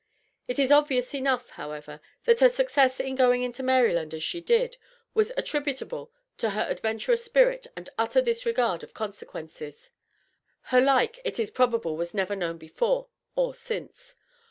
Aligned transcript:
It 0.47 0.57
is 0.57 0.71
obvious 0.71 1.13
enough, 1.13 1.49
however, 1.51 2.01
that 2.25 2.39
her 2.39 2.49
success 2.49 2.99
in 2.99 3.13
going 3.13 3.43
into 3.43 3.61
Maryland 3.61 4.15
as 4.15 4.23
she 4.23 4.41
did, 4.41 4.77
was 5.13 5.31
attributable 5.37 6.11
to 6.39 6.49
her 6.49 6.65
adventurous 6.67 7.23
spirit 7.23 7.67
and 7.75 7.87
utter 7.99 8.19
disregard 8.19 8.81
of 8.81 8.95
consequences. 8.95 9.91
Her 10.73 10.81
like 10.81 11.19
it 11.23 11.37
is 11.37 11.51
probable 11.51 11.95
was 11.95 12.15
never 12.15 12.35
known 12.35 12.57
before 12.57 13.09
or 13.35 13.53
since. 13.53 14.15